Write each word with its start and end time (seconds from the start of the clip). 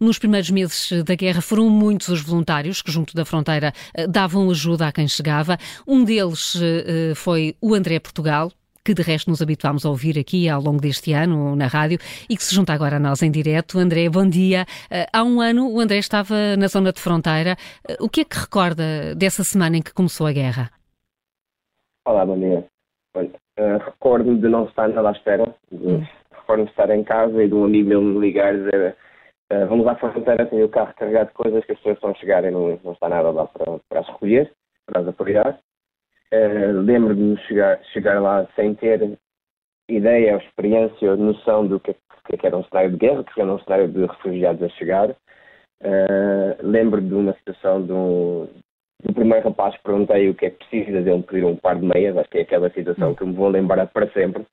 Nos 0.00 0.18
primeiros 0.18 0.50
meses 0.50 1.02
da 1.04 1.14
guerra 1.14 1.40
foram 1.40 1.68
muitos 1.68 2.08
os 2.08 2.20
voluntários 2.20 2.82
que, 2.82 2.90
junto 2.90 3.14
da 3.14 3.24
fronteira, 3.24 3.72
davam 4.08 4.50
ajuda 4.50 4.88
a 4.88 4.92
quem 4.92 5.08
chegava. 5.08 5.56
Um 5.86 6.04
deles 6.04 6.54
foi 7.14 7.56
o 7.60 7.74
André 7.74 7.98
Portugal, 7.98 8.50
que 8.86 8.94
de 8.94 9.02
resto 9.02 9.28
nos 9.28 9.42
habituámos 9.42 9.84
a 9.84 9.90
ouvir 9.90 10.16
aqui 10.16 10.48
ao 10.48 10.62
longo 10.62 10.80
deste 10.80 11.12
ano 11.12 11.56
na 11.56 11.66
rádio 11.66 11.98
e 12.30 12.36
que 12.36 12.44
se 12.44 12.54
junta 12.54 12.72
agora 12.72 12.96
a 12.96 13.00
nós 13.00 13.20
em 13.20 13.32
direto. 13.32 13.80
André, 13.80 14.08
bom 14.08 14.28
dia. 14.28 14.64
Eh, 14.88 15.08
há 15.12 15.24
um 15.24 15.40
ano 15.40 15.68
o 15.68 15.80
André 15.80 15.98
estava 15.98 16.56
na 16.56 16.68
zona 16.68 16.92
de 16.92 17.00
fronteira. 17.00 17.56
Eh, 17.88 17.96
o 17.98 18.08
que 18.08 18.20
é 18.20 18.24
que 18.24 18.38
recorda 18.38 19.12
dessa 19.16 19.42
semana 19.42 19.76
em 19.76 19.82
que 19.82 19.92
começou 19.92 20.24
a 20.24 20.32
guerra? 20.32 20.70
Olá, 22.06 22.24
bom 22.24 22.38
dia. 22.38 22.64
uh, 23.16 23.78
recordo-me 23.84 24.38
de 24.40 24.48
não 24.48 24.66
estar 24.66 24.88
nada 24.88 25.08
à 25.08 25.12
espera. 25.12 25.52
Hum. 25.72 26.06
Recordo-me 26.30 26.66
de 26.66 26.70
estar 26.70 26.88
em 26.90 27.02
casa 27.02 27.42
e 27.42 27.48
de 27.48 27.54
um 27.54 27.64
amigo 27.64 27.88
meu 27.88 28.00
me 28.00 28.20
ligar 28.20 28.54
e 28.54 28.58
dizer 28.58 28.96
uh, 29.52 29.66
vamos 29.68 29.86
à 29.86 29.94
fronteira, 29.96 30.46
tenho 30.46 30.66
o 30.66 30.68
carro 30.68 30.94
carregado 30.94 31.28
de 31.28 31.34
coisas 31.34 31.64
que 31.64 31.72
as 31.72 31.78
pessoas 31.78 31.96
estão 31.96 32.10
a 32.10 32.14
chegar 32.14 32.44
e 32.44 32.50
não, 32.50 32.78
não 32.82 32.92
está 32.92 33.08
nada 33.08 33.30
lá 33.30 33.46
para, 33.46 33.78
para 33.88 34.00
as 34.00 34.06
recolher, 34.08 34.52
para 34.86 35.00
as 35.00 35.08
apoiar. 35.08 35.58
Uh, 36.32 36.80
Lembro-me 36.80 37.36
de 37.36 37.42
chegar, 37.42 37.82
chegar 37.92 38.20
lá 38.20 38.46
sem 38.56 38.74
ter 38.74 39.18
ideia, 39.88 40.34
ou 40.34 40.40
experiência, 40.40 41.10
ou 41.10 41.16
noção 41.16 41.66
do 41.66 41.78
que, 41.80 41.94
que 41.94 42.46
era 42.46 42.56
um 42.56 42.64
cenário 42.64 42.90
de 42.90 42.96
guerra, 42.96 43.24
que 43.24 43.40
era 43.40 43.52
um 43.52 43.58
cenário 43.60 43.88
de 43.88 44.06
refugiados 44.06 44.62
a 44.62 44.68
chegar. 44.70 45.10
Uh, 45.80 46.56
lembro 46.62 47.00
de 47.00 47.14
uma 47.14 47.34
situação 47.34 47.82
do, 47.82 48.48
do 49.04 49.12
primeiro 49.12 49.48
rapaz 49.48 49.76
que 49.76 49.82
perguntei 49.82 50.28
o 50.30 50.34
que 50.34 50.46
é 50.46 50.50
que 50.50 50.66
precisa 50.66 51.02
dele 51.02 51.22
pedir 51.22 51.44
um 51.44 51.56
par 51.56 51.76
de 51.76 51.84
meias, 51.84 52.16
acho 52.16 52.30
que 52.30 52.38
é 52.38 52.42
aquela 52.42 52.70
situação 52.70 53.14
que 53.14 53.24
me 53.24 53.34
vou 53.34 53.48
lembrar 53.48 53.86
para 53.88 54.10
sempre. 54.12 54.46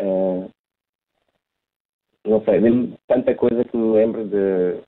Uh, 0.00 0.50
não 2.26 2.42
sei, 2.44 2.60
lembro 2.60 2.98
tanta 3.08 3.34
coisa 3.34 3.64
que 3.64 3.76
me 3.76 3.92
lembro 3.92 4.24
de, 4.26 4.80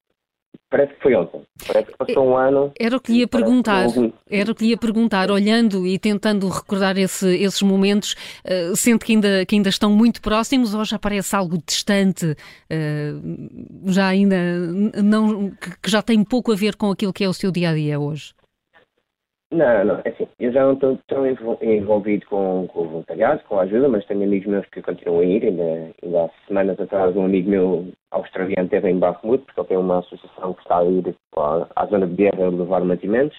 Parece 0.75 0.95
que 0.95 1.03
foi 1.03 1.15
ontem. 1.15 1.41
Parece 1.69 1.93
que 1.93 1.97
passou 1.97 2.27
um 2.27 2.37
ano. 2.37 2.73
Era 2.79 2.97
o 2.97 3.01
que 3.01 3.13
lhe 3.13 3.19
ia 3.21 3.29
perguntar. 3.29 3.87
Era 4.29 4.51
o 4.51 4.55
que 4.57 4.65
lhe 4.65 4.71
ia 4.71 4.77
perguntar, 4.77 5.31
olhando 5.31 5.87
e 5.87 6.01
tentando 6.01 6.49
recordar 6.49 6.99
esse, 6.99 7.29
esses 7.37 7.63
momentos, 7.63 8.17
uh, 8.45 8.75
sente 8.75 9.05
que 9.05 9.13
ainda, 9.13 9.47
que 9.47 9.55
ainda 9.55 9.69
estão 9.69 9.91
muito 9.91 10.21
próximos 10.21 10.75
ou 10.75 10.85
já 10.85 10.99
parece 10.99 11.37
algo 11.37 11.63
distante, 11.65 12.27
uh, 12.27 13.93
já 13.93 14.09
ainda 14.09 14.37
não, 15.01 15.53
que 15.81 15.89
já 15.89 16.03
tem 16.03 16.25
pouco 16.25 16.51
a 16.51 16.57
ver 16.57 16.75
com 16.75 16.91
aquilo 16.91 17.13
que 17.13 17.23
é 17.23 17.29
o 17.29 17.33
seu 17.33 17.53
dia 17.53 17.71
a 17.71 17.75
dia 17.75 18.01
hoje? 18.01 18.35
Não, 19.55 19.85
não, 19.85 20.01
é 20.05 20.09
assim, 20.09 20.27
eu 20.41 20.53
já 20.53 20.65
não 20.65 20.73
estou 20.73 20.99
tão 21.07 21.25
envolvido 21.25 22.27
com, 22.27 22.67
com 22.67 22.81
o 22.81 22.89
voluntariado, 22.89 23.41
com 23.45 23.61
a 23.61 23.63
ajuda, 23.63 23.89
mas 23.89 24.05
tenho 24.07 24.25
amigos 24.25 24.49
meus 24.49 24.67
que 24.67 24.83
continuam 24.83 25.21
a 25.21 25.25
ir. 25.25 25.45
Ainda, 25.45 25.93
ainda 26.03 26.25
há 26.25 26.31
semanas 26.49 26.81
atrás, 26.81 27.15
um 27.15 27.25
amigo 27.25 27.49
meu 27.49 27.93
australiano 28.11 28.65
esteve 28.65 28.91
em 28.91 28.99
Bakhmut, 28.99 29.45
porque 29.45 29.61
ele 29.61 29.69
tem 29.69 29.77
uma 29.77 30.01
associação 30.01 30.55
que 30.55 30.63
está 30.63 30.79
a 30.79 30.85
ir 30.85 31.15
à, 31.37 31.69
à 31.77 31.87
zona 31.87 32.09
de 32.09 32.15
guerra 32.17 32.49
levar 32.49 32.85
mantimentos, 32.85 33.39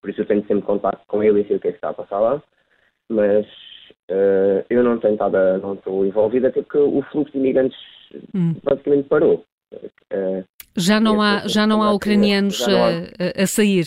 por 0.00 0.10
isso 0.10 0.20
eu 0.20 0.26
tenho 0.26 0.46
sempre 0.46 0.62
contato 0.62 1.00
com 1.08 1.24
ele 1.24 1.40
e 1.40 1.46
sei 1.48 1.56
o 1.56 1.60
que 1.60 1.68
é 1.68 1.70
que 1.72 1.78
está 1.78 1.88
a 1.88 1.94
passar 1.94 2.20
lá. 2.20 2.40
Mas 3.10 3.44
uh, 3.44 4.64
eu 4.70 4.84
não 4.84 5.00
tenho 5.00 5.14
estado, 5.14 5.36
não 5.60 5.74
estou 5.74 6.06
envolvido, 6.06 6.46
até 6.46 6.62
porque 6.62 6.78
o 6.78 7.02
fluxo 7.10 7.32
de 7.32 7.38
imigrantes 7.38 7.78
hum. 8.32 8.54
basicamente 8.62 9.08
parou. 9.08 9.44
Uh, 10.12 10.44
já 10.76 11.00
não 11.00 11.20
há, 11.20 11.48
já 11.48 11.66
não 11.66 11.82
há 11.82 11.92
ucranianos 11.92 12.64
não 12.64 12.84
há... 12.84 12.88
A, 13.18 13.42
a 13.42 13.46
sair 13.48 13.86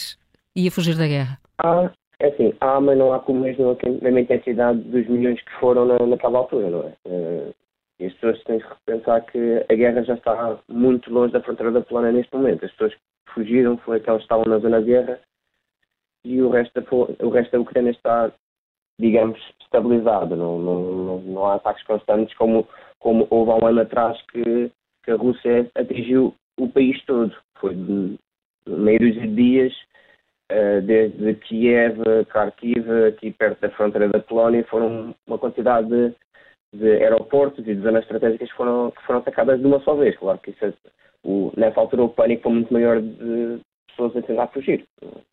e 0.54 0.68
a 0.68 0.72
fugir 0.72 0.98
da 0.98 1.08
guerra? 1.08 1.41
Há, 1.64 1.92
é 2.20 2.28
assim, 2.28 2.54
há, 2.60 2.80
mas 2.80 2.98
não 2.98 3.14
há 3.14 3.20
como 3.20 3.42
mesmo 3.42 3.72
a 3.72 4.04
mesma 4.04 4.20
intensidade 4.20 4.80
dos 4.80 5.08
milhões 5.08 5.42
que 5.42 5.52
foram 5.60 5.86
na, 5.86 6.00
naquela 6.06 6.40
altura, 6.40 6.70
não 6.70 6.82
é? 6.84 6.94
Uh, 7.06 7.54
e 8.00 8.06
as 8.06 8.14
pessoas 8.14 8.44
têm 8.46 8.60
que 8.60 8.68
repensar 8.68 9.22
que 9.26 9.66
a 9.70 9.76
guerra 9.76 10.04
já 10.04 10.16
está 10.16 10.60
muito 10.68 11.14
longe 11.14 11.34
da 11.34 11.42
fronteira 11.42 11.72
da 11.72 11.82
Polónia 11.82 12.12
neste 12.12 12.36
momento. 12.36 12.66
As 12.66 12.72
pessoas 12.72 12.96
que 12.96 13.34
fugiram 13.34 13.78
foi 13.78 13.98
aquelas 13.98 14.22
que 14.22 14.26
estavam 14.26 14.46
na 14.46 14.58
zona 14.58 14.80
de 14.82 14.88
guerra 14.88 15.20
e 16.26 16.42
o 16.42 16.50
resto 16.50 16.82
da, 16.82 16.88
o 16.92 17.30
resto 17.30 17.52
da 17.52 17.60
Ucrânia 17.60 17.92
está, 17.92 18.32
digamos, 19.00 19.40
estabilizado. 19.62 20.36
Não, 20.36 20.58
não, 20.58 21.22
não, 21.22 21.46
há 21.46 21.56
ataques 21.56 21.84
constantes 21.84 22.36
como, 22.38 22.68
como 23.00 23.28
houve 23.30 23.52
há 23.52 23.56
um 23.56 23.68
ano 23.68 23.82
atrás 23.82 24.20
que, 24.32 24.72
que 25.04 25.12
a 25.12 25.16
Rússia 25.16 25.70
atingiu 25.76 26.34
o 26.60 26.68
país 26.68 27.00
todo. 27.06 27.36
Foi 27.60 27.76
de 27.76 28.18
meio 28.66 29.00
de 29.00 29.28
dias 29.28 29.74
desde 30.84 31.36
Kiev, 31.36 32.00
Kharkiv, 32.32 32.90
aqui 33.08 33.32
perto 33.32 33.60
da 33.62 33.70
fronteira 33.72 34.10
da 34.10 34.20
Polónia, 34.20 34.66
foram 34.70 35.16
uma 35.28 35.38
quantidade 35.38 35.88
de, 35.88 36.14
de 36.74 36.92
aeroportos 37.04 37.60
e 37.68 37.76
de 37.76 37.82
zonas 37.82 38.04
estratégicas 38.04 38.50
que 38.50 38.58
foram, 38.58 38.92
que 38.92 39.02
foram 39.06 39.20
atacadas 39.20 39.60
de 39.60 39.66
uma 39.66 39.80
só 39.82 39.96
vez. 39.96 40.18
Claro 40.18 40.40
que 40.40 40.52
isso 40.52 40.66
é, 40.66 40.74
o, 41.24 41.52
nessa 41.56 41.80
altura 41.80 42.04
o 42.04 42.10
pânico 42.10 42.44
foi 42.44 42.52
muito 42.52 42.74
maior 42.74 43.02
de 43.02 43.60
pessoas 43.90 44.16
a 44.16 44.22
tentar 44.22 44.48
fugir, 44.48 44.86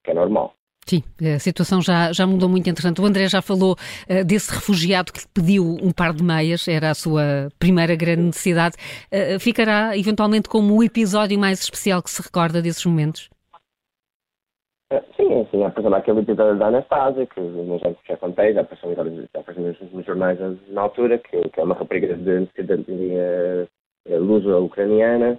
que 0.05 0.11
é 0.11 0.15
normal. 0.15 0.55
Sim, 0.89 1.03
a 1.35 1.39
situação 1.39 1.83
já, 1.83 2.15
já 2.15 2.27
mudou 2.27 2.49
muito, 2.49 2.67
entretanto. 2.71 3.03
O 3.03 3.05
André 3.05 3.29
já 3.29 3.43
falou 3.43 3.73
uh, 3.75 4.25
desse 4.25 4.51
refugiado 4.51 5.13
que 5.13 5.21
pediu 5.35 5.77
um 5.83 5.93
par 5.93 6.15
de 6.15 6.25
meias, 6.25 6.67
era 6.67 6.91
a 6.91 6.95
sua 6.95 7.51
primeira 7.59 7.95
grande 7.95 8.23
necessidade. 8.23 8.75
Uh, 9.13 9.39
ficará 9.39 9.95
eventualmente 9.99 10.49
como 10.49 10.75
o 10.75 10.83
episódio 10.83 11.39
mais 11.39 11.61
especial 11.61 12.03
que 12.03 12.11
se 12.11 12.23
recorda 12.23 12.63
desses 12.63 12.87
momentos? 12.87 13.29
É, 14.91 15.03
sim, 15.17 15.45
sim, 15.51 15.71
por 15.71 15.81
exemplo, 15.81 15.95
aquele 15.95 16.21
episódio 16.21 16.59
da 16.59 16.69
Anastasia, 16.69 17.27
que 17.27 17.41
já, 17.79 17.95
já 18.09 18.17
contei, 18.17 18.55
já 18.55 18.63
apareceu, 18.63 18.95
já 18.95 19.41
apareceu 19.41 19.89
nos, 19.93 20.07
jornais 20.07 20.39
na 20.69 20.83
altura, 20.83 21.19
que, 21.19 21.49
que 21.51 21.61
é 21.61 21.63
uma 21.63 21.75
rapariga 21.75 22.15
de 22.15 22.47
cidadania 22.55 23.69
luso-ucraniana 24.09 25.39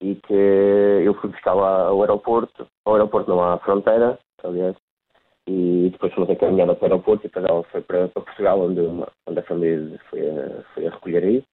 e 0.00 0.14
que 0.14 0.32
eu 0.32 1.12
fui 1.14 1.28
buscar 1.30 1.52
lá 1.52 1.88
ao 1.88 2.00
aeroporto, 2.00 2.66
ao 2.86 2.94
aeroporto 2.94 3.30
não 3.30 3.42
há 3.42 3.58
fronteira, 3.58 4.18
aliás, 4.42 4.74
e 5.46 5.90
depois 5.92 6.14
fomos 6.14 6.30
encaminhados 6.30 6.78
para 6.78 6.88
o 6.88 6.92
aeroporto 6.92 7.26
e 7.26 7.28
depois 7.28 7.44
ela 7.44 7.62
foi 7.64 7.82
para, 7.82 8.08
para 8.08 8.22
Portugal, 8.22 8.60
onde, 8.60 8.80
onde 9.26 9.38
a 9.38 9.42
família 9.42 10.00
foi 10.08 10.20
a, 10.20 10.62
foi 10.74 10.86
a 10.86 10.90
recolher 10.90 11.24
aí. 11.24 11.44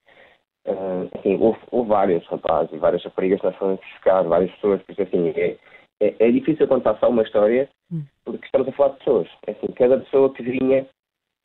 Uh, 0.66 1.08
assim, 1.18 1.36
houve, 1.40 1.58
houve 1.70 1.88
vários 1.88 2.26
rapazes 2.26 2.72
e 2.72 2.78
várias 2.78 3.02
raparigas 3.02 3.40
que 3.40 3.46
nós 3.46 3.56
fomos 3.56 3.80
buscar, 3.80 4.22
várias 4.22 4.50
pessoas, 4.52 4.82
porque 4.82 5.02
assim, 5.02 5.28
é, 5.30 5.56
é, 6.00 6.14
é 6.18 6.30
difícil 6.30 6.68
contar 6.68 6.96
só 6.98 7.08
uma 7.08 7.22
história, 7.22 7.68
hum. 7.92 8.02
porque 8.24 8.44
estamos 8.44 8.68
a 8.68 8.72
falar 8.72 8.90
de 8.90 8.98
pessoas. 8.98 9.28
É 9.46 9.52
assim, 9.52 9.66
cada 9.68 9.98
pessoa 9.98 10.32
que 10.32 10.42
vinha 10.42 10.86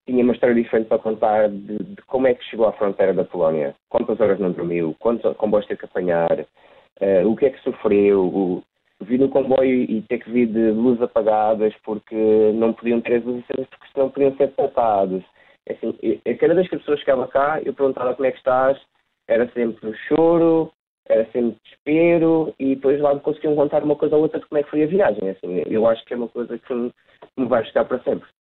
tinha 0.06 0.24
uma 0.24 0.34
história 0.34 0.56
diferente 0.56 0.88
para 0.88 1.00
contar 1.00 1.50
de, 1.50 1.78
de, 1.78 2.02
como 2.08 2.28
é 2.28 2.34
que 2.34 2.44
chegou 2.46 2.68
à 2.68 2.74
fronteira 2.74 3.14
da 3.14 3.24
Polónia, 3.24 3.74
quantas 3.90 4.20
horas 4.20 4.40
não 4.40 4.52
dormiu, 4.52 4.96
quantos 5.00 5.36
comboios 5.38 5.66
teve 5.66 5.80
que 5.80 5.86
apanhar, 5.86 6.40
uh, 6.40 7.28
o 7.28 7.36
que 7.36 7.46
é 7.46 7.50
que 7.50 7.64
sofreu, 7.64 8.26
o, 8.26 8.64
vir 9.04 9.20
no 9.20 9.30
comboio 9.30 9.84
e 9.84 10.02
ter 10.04 10.20
que 10.20 10.32
vir 10.32 10.48
de 10.48 10.72
luzes 10.72 11.02
apagadas 11.02 11.74
porque 11.84 12.16
não 12.54 12.74
podiam 12.74 13.02
ter 13.02 13.16
as 13.16 13.24
luzes 13.24 13.44
acesas 13.50 13.68
porque 13.70 13.94
senão 13.94 14.10
podiam 14.10 14.36
ser 14.36 14.44
assaltados. 14.44 15.24
É 15.66 15.74
assim, 15.74 15.98
cada 16.38 16.54
vez 16.54 16.68
que 16.68 16.76
a 16.76 16.80
pessoa 16.80 16.98
chegava 16.98 17.28
cá, 17.28 17.62
eu 17.64 17.74
perguntava 17.74 18.14
como 18.14 18.28
é 18.28 18.32
que 18.32 18.38
estás, 18.38 18.78
era 19.28 19.50
sempre 19.52 19.94
choro, 20.08 20.72
era 21.08 21.26
sempre 21.32 21.58
desespero 21.64 22.54
e 22.60 22.76
depois 22.76 23.00
lá 23.00 23.14
me 23.14 23.20
conseguiam 23.20 23.56
contar 23.56 23.84
uma 23.84 23.96
coisa 23.96 24.16
ou 24.16 24.24
outra 24.24 24.40
de 24.40 24.46
como 24.46 24.60
é 24.60 24.64
que 24.64 24.70
foi 24.70 24.84
a 24.84 24.88
viagem. 24.88 25.30
Assim, 25.30 25.64
eu 25.68 25.86
acho 25.88 26.04
que 26.06 26.14
é 26.14 26.18
uma 26.18 26.28
coisa 26.28 26.58
que 26.58 26.74
me 26.74 27.46
vai 27.48 27.64
ficar 27.66 27.86
para 27.86 28.00
sempre. 28.04 28.28